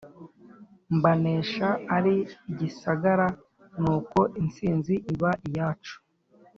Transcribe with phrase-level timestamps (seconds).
[0.97, 2.15] mbanesha ari
[2.51, 3.27] igisagara
[3.81, 5.95] nuko intsinzi iba iyacu